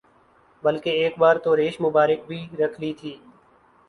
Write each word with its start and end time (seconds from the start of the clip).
بلکہ 0.63 0.89
ایک 1.01 1.17
بار 1.19 1.35
تو 1.43 1.55
ریش 1.57 1.79
مبارک 1.81 2.19
بھی 2.27 2.39
رکھ 2.59 2.79
لی 2.81 2.91
تھی 2.99 3.13